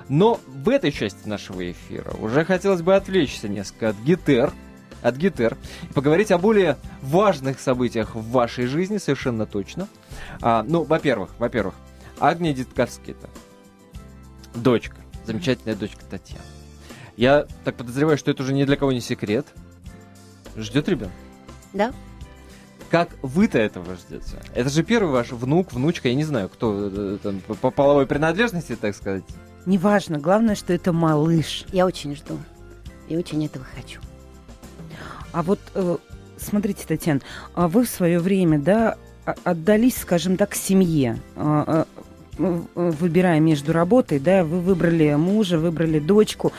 [0.08, 4.52] Но в этой части нашего эфира уже хотелось бы отвлечься несколько от гитар,
[5.04, 9.88] от гитар и поговорить о более важных событиях в вашей жизни, совершенно точно.
[10.42, 11.76] А, ну, во-первых, во-первых,
[12.20, 13.30] Агния Дитковская-то,
[14.56, 16.44] дочка, замечательная дочка Татьяна.
[17.16, 19.46] Я так подозреваю, что это уже ни для кого не секрет.
[20.56, 21.14] Ждет ребенка?
[21.74, 21.94] Да.
[22.90, 24.38] Как вы-то этого ждете?
[24.56, 28.76] Это же первый ваш внук, внучка, я не знаю, кто э, там, по половой принадлежности,
[28.76, 29.24] так сказать.
[29.66, 31.66] Неважно, главное, что это малыш.
[31.72, 32.38] Я очень жду.
[33.08, 34.02] И очень этого хочу.
[35.32, 35.98] А вот э,
[36.38, 37.22] смотрите, Татьяна,
[37.54, 38.98] а вы в свое время, да,
[39.44, 41.86] отдались, скажем так, семье, а,
[42.38, 46.54] а, выбирая между работой, да, вы выбрали мужа, выбрали дочку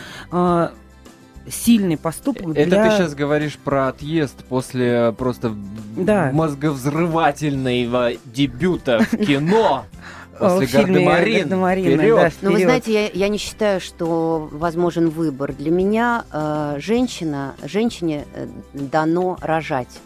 [1.49, 2.91] сильный поступок Это для...
[2.91, 5.55] ты сейчас говоришь про отъезд после просто
[5.97, 6.31] да.
[6.33, 9.85] мозговзрывательного дебюта в кино.
[10.39, 11.49] После Гардемарин.
[11.51, 15.53] Гардемарин да, Но вы знаете, я, я не считаю, что возможен выбор.
[15.53, 20.01] Для меня э, женщина, женщине э, дано рожать.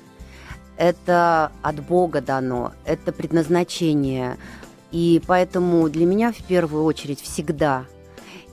[0.77, 4.37] Это от Бога дано, это предназначение.
[4.90, 7.85] И поэтому для меня в первую очередь всегда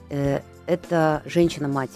[0.08, 1.90] э, это женщина-мать.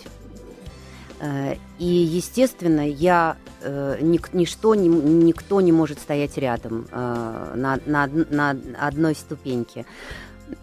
[1.21, 8.57] Э, и, естественно, я э, ничто, никто не может стоять рядом э, на, на, на
[8.79, 9.87] одной ступеньке.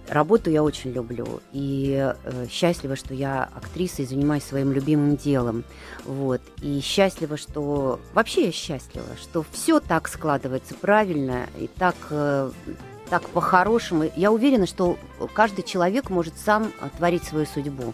[0.07, 2.13] Работу я очень люблю и
[2.49, 5.65] счастлива, что я актриса и занимаюсь своим любимым делом.
[6.05, 6.39] Вот.
[6.61, 7.99] И счастлива, что...
[8.13, 11.95] Вообще я счастлива, что все так складывается правильно и так,
[13.09, 14.09] так по-хорошему.
[14.15, 14.97] Я уверена, что
[15.33, 17.93] каждый человек может сам творить свою судьбу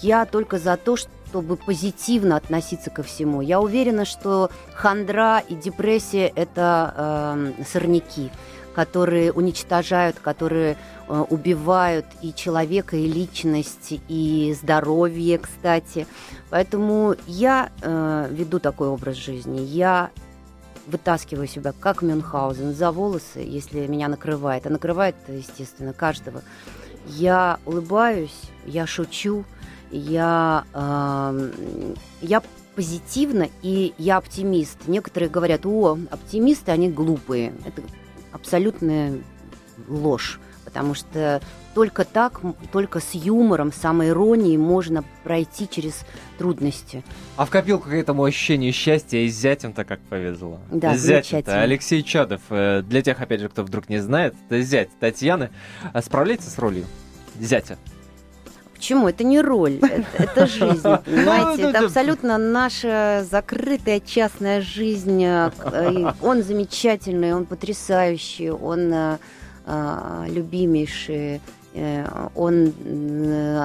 [0.00, 3.40] я только за то, чтобы позитивно относиться ко всему.
[3.40, 6.94] Я уверена, что хандра и депрессия– это
[7.58, 8.30] э, сорняки,
[8.74, 10.76] которые уничтожают, которые
[11.08, 16.06] э, убивают и человека, и личность, и здоровье, кстати.
[16.50, 19.60] Поэтому я э, веду такой образ жизни.
[19.60, 20.10] Я
[20.86, 24.66] вытаскиваю себя, как Мюнхгаузен, за волосы, если меня накрывает.
[24.66, 26.42] А накрывает, естественно, каждого.
[27.06, 29.44] Я улыбаюсь, я шучу,
[29.92, 31.52] я, э,
[32.22, 32.42] я
[32.74, 34.78] позитивно и я оптимист.
[34.86, 37.52] Некоторые говорят, о, оптимисты, они глупые.
[37.66, 37.82] Это
[38.32, 39.18] абсолютная
[39.88, 41.40] ложь, потому что
[41.74, 46.00] только так, только с юмором, самой иронией можно пройти через
[46.38, 47.02] трудности.
[47.36, 50.60] А в копилку к этому ощущению счастья и с зятем-то как повезло.
[50.70, 52.40] Да, зятем-то Алексей Чадов.
[52.50, 55.50] Э, для тех, опять же, кто вдруг не знает, это зять Татьяны.
[55.92, 56.86] А справляется с ролью
[57.38, 57.78] зятя?
[58.82, 59.06] Почему?
[59.06, 61.62] Это не роль, это, это жизнь, понимаете?
[61.70, 65.22] Это абсолютно наша закрытая частная жизнь.
[65.22, 69.18] Э, он замечательный, он потрясающий, он э,
[69.66, 71.40] э, любимейший.
[72.34, 72.74] Он,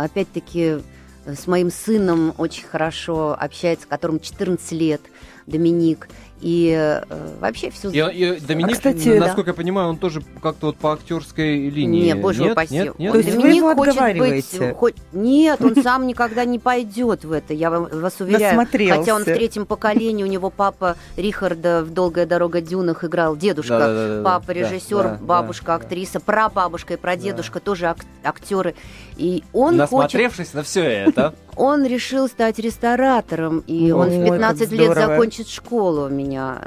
[0.01, 0.77] опять-таки,
[1.25, 5.01] с моим сыном очень хорошо общается, которому 14 лет,
[5.47, 6.07] Доминик.
[6.41, 7.01] И э,
[7.39, 7.89] вообще все...
[7.89, 9.51] И, и Доминик, а, кстати, насколько да.
[9.51, 12.05] я понимаю, он тоже как-то вот по актерской линии...
[12.05, 12.73] Нет, боже нет, упаси.
[12.73, 14.75] Нет, нет, То есть Доминик вы его хочет быть...
[14.77, 18.67] Хоть, нет, он сам никогда не пойдет в это, я вас уверяю.
[18.89, 23.79] Хотя он в третьем поколении, у него папа Рихарда в «Долгая дорога дюнах» играл, дедушка,
[23.79, 28.75] да, да, да, папа режиссер, да, бабушка актриса, прабабушка и прадедушка тоже ак- актеры.
[29.17, 30.53] И он Насмотревшись хочет...
[30.53, 31.33] на все это...
[31.57, 36.61] Он решил стать ресторатором, и он в 15 лет закончит школу у меня.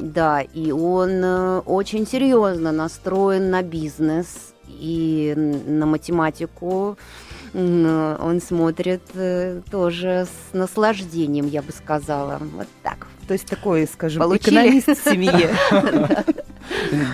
[0.00, 6.98] Да, и он э, очень серьезно настроен на бизнес и на математику.
[7.52, 12.40] Он смотрит э, тоже с наслаждением, я бы сказала.
[12.40, 13.06] Вот так.
[13.28, 14.56] То есть такой, скажем, Получили?
[14.56, 15.50] экономист в семье.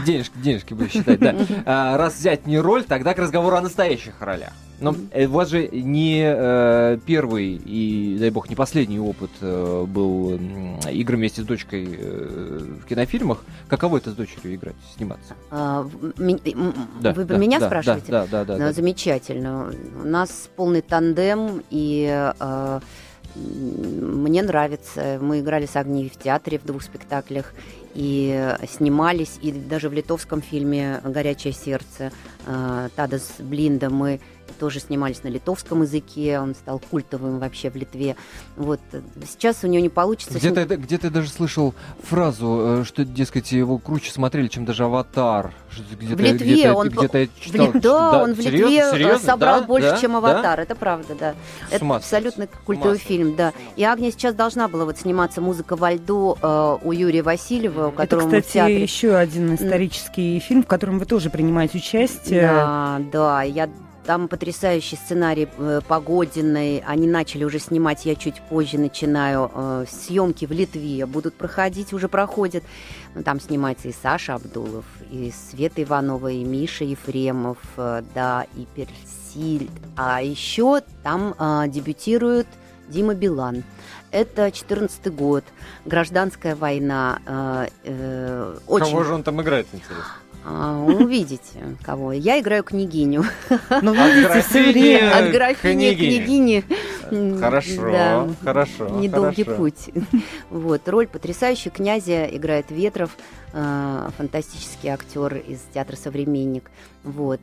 [0.07, 1.35] Денежки, денежки буду считать, да.
[1.67, 4.53] А, раз взять не роль, тогда к разговору о настоящих ролях.
[4.81, 9.85] Но э, у вас же не э, первый и, дай бог, не последний опыт э,
[9.87, 10.39] был
[10.87, 13.45] э, игры вместе с дочкой э, в кинофильмах.
[13.69, 15.35] Каково это с дочерью играть, сниматься?
[15.51, 15.87] А,
[17.01, 18.11] да, вы да, меня да, спрашиваете?
[18.11, 18.73] Да, да, да, да, да.
[18.73, 19.71] Замечательно.
[20.03, 22.81] У нас полный тандем, и э,
[23.35, 25.19] мне нравится.
[25.21, 27.53] Мы играли с Агнией в театре в двух спектаклях
[27.95, 32.13] и снимались, и даже в литовском фильме «Горячее сердце»
[32.47, 34.21] э, Тадас Блинда мы
[34.59, 38.17] тоже снимались на литовском языке, он стал культовым вообще в Литве.
[38.57, 38.81] Вот
[39.27, 40.39] сейчас у него не получится.
[40.39, 40.79] Где-то, с...
[40.79, 45.53] где-то я даже слышал фразу, э, что, дескать, его круче смотрели, чем даже «Аватар».
[45.77, 46.89] Где-то, в Литве где-то, он...
[46.89, 47.81] Где-то я читал, в...
[47.81, 48.99] Да, да, он в Литве серьезно?
[48.99, 49.27] серьезно?
[49.27, 49.67] собрал да?
[49.67, 49.97] больше, да?
[49.99, 50.63] чем «Аватар», да?
[50.63, 51.35] это правда, да.
[51.71, 53.53] С это абсолютно культовый фильм, да.
[53.77, 57.93] И Агния сейчас должна была вот сниматься «Музыка во льду» э, у Юрия Васильева, у
[57.93, 58.83] которого это, кстати, в театре...
[58.83, 62.43] еще один исторический фильм, в котором вы тоже принимаете участие.
[62.43, 63.69] Да, да, я
[64.05, 66.83] там потрясающий сценарий э, Погодиной.
[66.87, 69.51] Они начали уже снимать, я чуть позже начинаю.
[69.55, 72.65] Э, съемки в Литве будут проходить, уже проходят.
[73.15, 78.67] Ну, там снимается и Саша Абдулов, и Света Иванова, и Миша Ефремов, э, да, и
[78.75, 79.71] Персиль.
[79.97, 82.47] А еще там э, дебютирует
[82.89, 83.63] Дима Билан.
[84.11, 85.45] Это 14 год,
[85.85, 87.21] гражданская война.
[87.27, 88.87] Э, э, очень...
[88.87, 90.05] Кого же он там играет, интересно?
[90.45, 92.13] А, увидите, кого.
[92.13, 93.25] Я играю княгиню.
[93.83, 95.17] Ну, видите, все время.
[95.19, 96.65] От графини княгини.
[97.41, 98.89] Хорошо, да, хорошо.
[98.89, 99.63] Недолгий хорошо.
[99.63, 99.91] путь.
[100.51, 101.71] Вот, роль потрясающая.
[101.71, 103.11] Князя играет Ветров,
[103.53, 106.71] э, фантастический актер из театра «Современник».
[107.05, 107.41] Вот.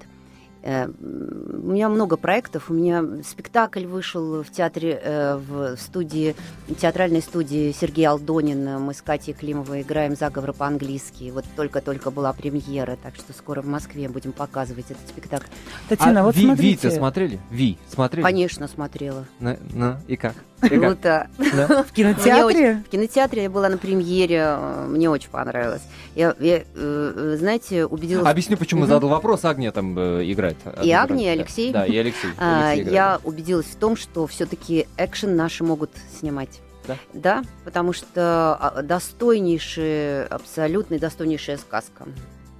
[0.64, 2.70] Э, у меня много проектов.
[2.70, 6.36] У меня спектакль вышел в театре, э, в студии,
[6.80, 8.80] театральной студии Сергея Алдонина.
[8.80, 11.32] Мы с Катей Климовой играем заговоры по-английски.
[11.34, 15.48] Вот только-только была премьера, так что скоро в Москве будем показывать этот спектакль.
[15.90, 16.88] Татьяна, а вот Ви, смотрите.
[16.88, 17.40] Ви-то смотрели?
[17.52, 18.24] Ви смотрели?
[18.24, 19.26] Конечно, смотрела.
[19.40, 20.36] Ну, ну и как?
[20.62, 21.28] Круто.
[21.38, 22.84] В кинотеатре?
[22.88, 25.84] В кинотеатре я была на премьере, мне очень понравилось.
[26.16, 28.26] Я, э, знаете, убедилась...
[28.26, 29.46] Объясню, почему задал вопрос.
[29.46, 30.47] Агния там играет.
[30.84, 31.72] И Агния, и Алексей.
[31.72, 32.32] Да, и Алексей.
[32.38, 36.62] А, я убедилась в том, что все-таки экшен наши могут снимать.
[36.88, 36.98] Да?
[37.14, 42.06] Да, потому что а, достойнейшая, абсолютно достойнейшая сказка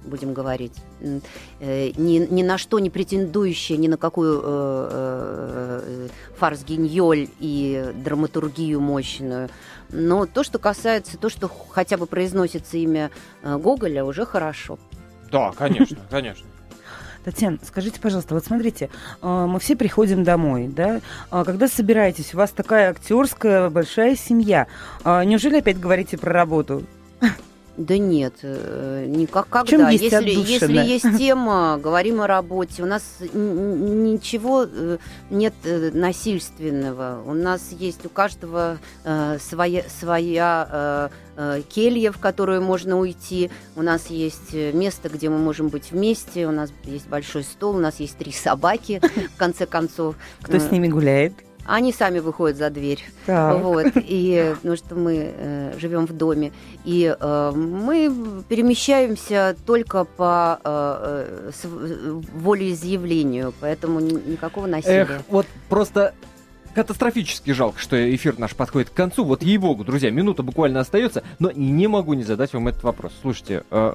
[0.08, 6.64] будем говорить, э, ни, ни на что не претендующая, ни на какую э, э, фарс
[6.64, 9.50] гиньоль и драматургию мощную.
[9.90, 13.10] Но то, что касается, то, что хотя бы произносится имя
[13.42, 14.78] э, Гоголя, уже хорошо.
[15.30, 16.46] Да, конечно, конечно.
[17.24, 18.90] Татьяна, скажите, пожалуйста, вот смотрите,
[19.22, 21.00] э, мы все приходим домой, да?
[21.30, 24.66] А когда собираетесь, у вас такая актерская большая семья,
[25.04, 26.84] а неужели опять говорите про работу?
[27.78, 29.88] Да нет, э, никак когда.
[29.90, 32.82] есть если, если есть тема, говорим о работе.
[32.82, 34.98] У нас ничего э,
[35.30, 37.22] нет э, насильственного.
[37.24, 38.78] У нас есть у каждого
[39.38, 41.10] своя, своя
[41.68, 43.48] келья, в которую можно уйти.
[43.76, 46.48] У нас есть место, где мы можем быть вместе.
[46.48, 49.00] У нас есть большой стол, у нас есть три собаки,
[49.34, 50.16] в конце концов.
[50.42, 51.47] Кто с ними гуляет?
[51.68, 53.04] Они сами выходят за дверь.
[53.26, 53.62] Так.
[53.62, 56.50] Вот, и, потому что мы э, живем в доме.
[56.84, 65.02] И э, мы перемещаемся только по э, э, волеизъявлению, поэтому никакого насилия.
[65.02, 66.14] Эх, вот просто
[66.74, 69.24] катастрофически жалко, что эфир наш подходит к концу.
[69.24, 73.12] Вот ей-богу, друзья, минута буквально остается, но не могу не задать вам этот вопрос.
[73.20, 73.94] Слушайте, э,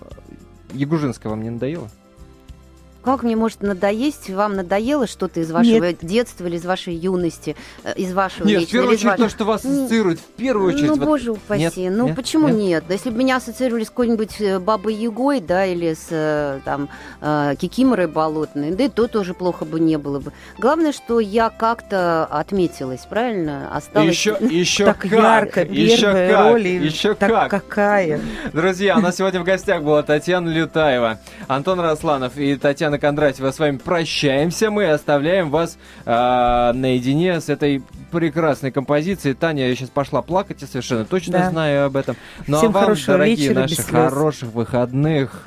[0.74, 1.90] Ягужинская вам не надоело?
[3.04, 4.30] Как мне может надоесть?
[4.30, 5.98] Вам надоело что-то из вашего Нет.
[6.02, 8.68] детства или из вашей юности, э, из вашего Нет, личного?
[8.68, 10.88] в первую очередь то, что вас ассоциирует, в первую очередь.
[10.88, 11.06] Ну, вот...
[11.06, 11.82] боже упаси.
[11.82, 11.94] Нет?
[11.98, 12.16] Ну, Нет?
[12.16, 12.58] почему нет?
[12.58, 12.84] нет?
[12.90, 16.88] Если бы меня ассоциировали с какой-нибудь э, бабой Егой, да, или с э, там
[17.58, 20.32] Кикиморой болотной, да и то тоже плохо бы не было бы.
[20.58, 23.70] Главное, что я как-то отметилась, правильно?
[23.76, 24.10] Осталось...
[24.10, 26.70] Еще, еще так как, ярко, еще как, роли.
[26.70, 27.50] Еще так как.
[27.50, 28.22] какая.
[28.54, 33.60] Друзья, у нас сегодня в гостях была Татьяна Лютаева, Антон Росланов и Татьяна Кондратьева с
[33.60, 34.72] вами прощаемся.
[34.72, 39.36] Мы оставляем вас э, наедине с этой прекрасной композицией.
[39.36, 41.50] Таня сейчас пошла плакать, я совершенно точно да.
[41.50, 42.16] знаю об этом.
[42.48, 45.42] Ну Всем а вам, дорогие вечера, наши, хороших выходных.